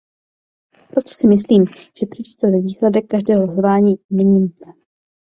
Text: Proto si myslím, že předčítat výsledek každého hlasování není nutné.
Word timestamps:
Proto 0.89 1.13
si 1.13 1.27
myslím, 1.27 1.65
že 1.99 2.05
předčítat 2.11 2.49
výsledek 2.49 3.07
každého 3.07 3.45
hlasování 3.45 3.95
není 4.11 4.39
nutné. 4.39 4.73